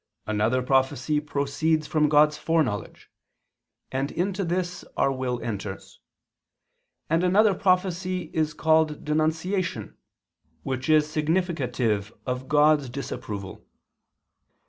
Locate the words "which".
10.63-10.89